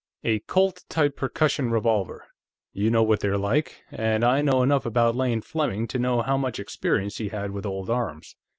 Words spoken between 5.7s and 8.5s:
to know how much experience he had with old arms.